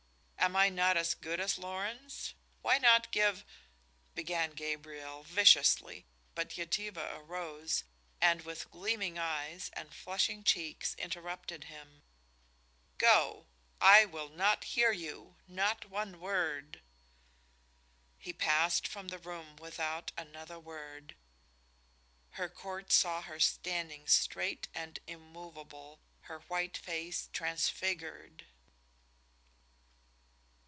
[0.43, 2.33] Am I not as good as Lorenz?
[2.63, 3.45] Why not give"
[4.15, 7.83] began Gabriel, viciously, but Yetive arose,
[8.19, 12.01] and, with gleaming eyes and flushing cheeks, interrupted him.
[12.97, 13.45] "Go!
[13.79, 16.81] I will not hear you not one word!"
[18.17, 21.15] He passed from the room without another word.
[22.31, 28.47] Her Court saw her standing straight and immovable, her white face transfigured.